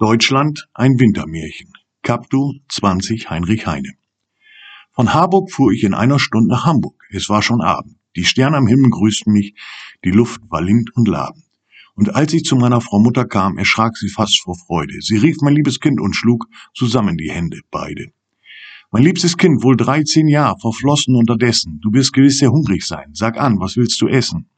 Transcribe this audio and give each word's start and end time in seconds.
Deutschland 0.00 0.66
ein 0.72 0.98
Wintermärchen. 0.98 1.74
Captu 2.02 2.54
20 2.70 3.28
Heinrich 3.28 3.66
Heine. 3.66 3.92
Von 4.92 5.12
Harburg 5.12 5.52
fuhr 5.52 5.72
ich 5.72 5.84
in 5.84 5.92
einer 5.92 6.18
Stunde 6.18 6.48
nach 6.48 6.64
Hamburg. 6.64 7.04
Es 7.10 7.28
war 7.28 7.42
schon 7.42 7.60
Abend. 7.60 7.96
Die 8.16 8.24
Sterne 8.24 8.56
am 8.56 8.66
Himmel 8.66 8.88
grüßten 8.88 9.30
mich, 9.30 9.52
die 10.02 10.10
Luft 10.10 10.40
war 10.48 10.62
lind 10.62 10.88
und 10.96 11.06
labend. 11.06 11.44
Und 11.96 12.14
als 12.14 12.32
ich 12.32 12.44
zu 12.44 12.56
meiner 12.56 12.80
Frau 12.80 12.98
Mutter 12.98 13.26
kam, 13.26 13.58
erschrak 13.58 13.98
sie 13.98 14.08
fast 14.08 14.40
vor 14.40 14.56
Freude. 14.56 14.94
Sie 15.02 15.18
rief 15.18 15.36
mein 15.42 15.54
liebes 15.54 15.80
Kind 15.80 16.00
und 16.00 16.16
schlug 16.16 16.46
zusammen 16.72 17.18
die 17.18 17.30
Hände, 17.30 17.60
beide. 17.70 18.06
Mein 18.90 19.02
liebstes 19.02 19.36
Kind, 19.36 19.62
wohl 19.62 19.76
dreizehn 19.76 20.28
Jahre, 20.28 20.56
verflossen 20.60 21.14
unterdessen. 21.14 21.78
Du 21.82 21.92
wirst 21.92 22.14
gewiss 22.14 22.38
sehr 22.38 22.52
hungrig 22.52 22.86
sein. 22.86 23.10
Sag 23.12 23.38
an, 23.38 23.60
was 23.60 23.76
willst 23.76 24.00
du 24.00 24.08
essen? 24.08 24.48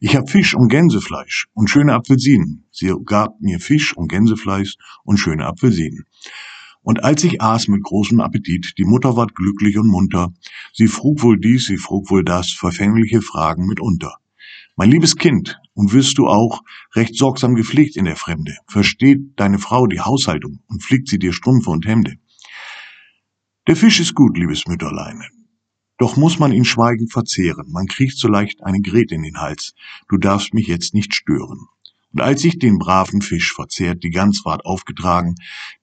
Ich 0.00 0.16
hab 0.16 0.30
Fisch 0.30 0.54
und 0.54 0.68
Gänsefleisch 0.68 1.46
und 1.52 1.68
schöne 1.68 1.94
Apfelsinen. 1.94 2.64
Sie 2.70 2.92
gab 3.04 3.40
mir 3.40 3.60
Fisch 3.60 3.96
und 3.96 4.08
Gänsefleisch 4.08 4.76
und 5.04 5.18
schöne 5.18 5.46
Apfelsinen. 5.46 6.04
Und 6.82 7.04
als 7.04 7.24
ich 7.24 7.42
aß 7.42 7.68
mit 7.68 7.82
großem 7.82 8.20
Appetit, 8.20 8.74
die 8.78 8.84
Mutter 8.84 9.16
ward 9.16 9.34
glücklich 9.34 9.76
und 9.76 9.88
munter. 9.88 10.32
Sie 10.72 10.86
frug 10.86 11.22
wohl 11.22 11.38
dies, 11.38 11.66
sie 11.66 11.76
frug 11.76 12.10
wohl 12.10 12.24
das, 12.24 12.50
verfängliche 12.52 13.20
Fragen 13.20 13.66
mitunter. 13.66 14.16
Mein 14.76 14.90
liebes 14.90 15.16
Kind, 15.16 15.60
und 15.80 15.92
wirst 15.94 16.18
du 16.18 16.26
auch 16.26 16.62
recht 16.94 17.16
sorgsam 17.16 17.54
gepflegt 17.54 17.96
in 17.96 18.04
der 18.04 18.16
Fremde? 18.16 18.56
Versteht 18.66 19.20
deine 19.36 19.58
Frau 19.58 19.86
die 19.86 20.00
Haushaltung 20.00 20.60
und 20.66 20.82
fliegt 20.82 21.08
sie 21.08 21.18
dir 21.18 21.32
Strümpfe 21.32 21.70
und 21.70 21.86
Hemde? 21.86 22.16
Der 23.66 23.76
Fisch 23.76 24.00
ist 24.00 24.14
gut, 24.14 24.36
liebes 24.36 24.66
Mütterlein. 24.66 25.22
Doch 26.00 26.16
muss 26.16 26.38
man 26.38 26.50
ihn 26.50 26.64
schweigend 26.64 27.12
verzehren. 27.12 27.66
Man 27.70 27.86
kriegt 27.86 28.16
so 28.16 28.26
leicht 28.26 28.62
eine 28.62 28.80
Gret 28.80 29.12
in 29.12 29.22
den 29.22 29.36
Hals. 29.36 29.74
Du 30.08 30.16
darfst 30.16 30.54
mich 30.54 30.66
jetzt 30.66 30.94
nicht 30.94 31.14
stören. 31.14 31.66
Und 32.14 32.22
als 32.22 32.42
ich 32.42 32.58
den 32.58 32.78
braven 32.78 33.20
Fisch 33.20 33.52
verzehrt, 33.52 34.02
die 34.02 34.08
Gans 34.08 34.46
ward 34.46 34.64
aufgetragen, 34.64 35.34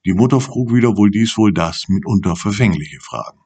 die 0.04 0.14
Mutter 0.14 0.40
frug 0.40 0.74
wieder 0.74 0.96
wohl 0.96 1.12
dies, 1.12 1.38
wohl 1.38 1.52
das, 1.52 1.88
mitunter 1.88 2.34
verfängliche 2.34 2.98
Fragen. 2.98 3.38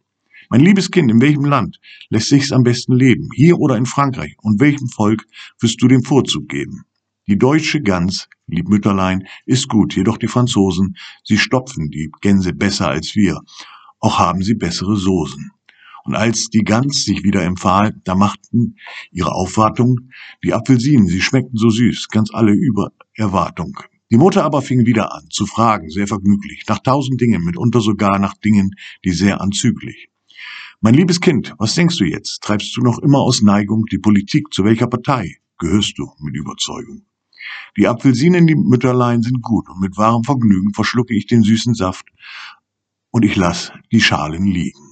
Mein 0.49 0.63
liebes 0.63 0.91
Kind, 0.91 1.11
in 1.11 1.21
welchem 1.21 1.45
Land 1.45 1.79
lässt 2.09 2.31
sich's 2.31 2.53
am 2.53 2.63
besten 2.63 2.95
leben? 2.95 3.29
Hier 3.35 3.59
oder 3.59 3.77
in 3.77 3.85
Frankreich? 3.85 4.37
Und 4.41 4.59
welchem 4.59 4.89
Volk 4.89 5.27
wirst 5.61 5.83
du 5.83 5.89
den 5.89 6.03
Vorzug 6.03 6.49
geben? 6.49 6.85
Die 7.27 7.37
deutsche 7.37 7.83
Gans, 7.83 8.31
lieb 8.47 8.67
Mütterlein, 8.71 9.29
ist 9.45 9.69
gut, 9.69 9.95
jedoch 9.95 10.17
die 10.17 10.27
Franzosen, 10.27 10.97
sie 11.23 11.37
stopfen 11.37 11.91
die 11.91 12.11
Gänse 12.23 12.55
besser 12.55 12.89
als 12.89 13.15
wir. 13.15 13.43
Auch 14.01 14.19
haben 14.19 14.43
sie 14.43 14.55
bessere 14.55 14.97
Soßen. 14.97 15.51
Und 16.05 16.15
als 16.15 16.49
die 16.49 16.65
Gans 16.65 17.05
sich 17.05 17.23
wieder 17.23 17.43
empfahl, 17.43 17.95
da 18.05 18.15
machten 18.15 18.77
ihre 19.11 19.33
Aufwartung 19.33 20.11
die 20.43 20.53
Apfelsinen, 20.53 21.07
sie 21.07 21.21
schmeckten 21.21 21.57
so 21.57 21.71
süß, 21.71 22.09
ganz 22.09 22.31
alle 22.33 22.53
über 22.53 22.93
Erwartung. 23.15 23.79
Die 24.11 24.19
Mutter 24.19 24.45
aber 24.45 24.63
fing 24.63 24.85
wieder 24.85 25.15
an 25.15 25.31
zu 25.31 25.47
fragen, 25.47 25.89
sehr 25.89 26.07
vergnüglich, 26.07 26.65
nach 26.69 26.81
tausend 26.81 27.21
Dingen, 27.21 27.45
mitunter 27.45 27.81
sogar 27.81 28.19
nach 28.19 28.35
Dingen, 28.35 28.75
die 29.05 29.13
sehr 29.13 29.41
anzüglich. 29.41 30.09
Mein 30.81 30.95
liebes 30.95 31.21
Kind, 31.21 31.55
was 31.59 31.75
denkst 31.77 31.97
du 31.97 32.05
jetzt? 32.05 32.43
Treibst 32.43 32.77
du 32.77 32.83
noch 32.83 32.99
immer 32.99 33.21
aus 33.21 33.41
Neigung 33.41 33.87
die 33.87 33.99
Politik? 33.99 34.53
Zu 34.53 34.65
welcher 34.65 34.89
Partei 34.89 35.37
gehörst 35.59 35.97
du 35.97 36.11
mit 36.19 36.35
Überzeugung? 36.35 37.07
Die 37.77 37.89
Apfelsinen, 37.89 38.47
die 38.47 38.55
Mütterlein 38.55 39.23
sind 39.23 39.41
gut 39.43 39.69
und 39.69 39.81
mit 39.81 39.97
wahrem 39.97 40.25
Vergnügen 40.25 40.75
verschlucke 40.75 41.15
ich 41.15 41.27
den 41.27 41.43
süßen 41.43 41.75
Saft 41.75 42.07
und 43.11 43.25
ich 43.25 43.37
lass 43.37 43.73
die 43.93 44.01
Schalen 44.01 44.45
liegen. 44.45 44.92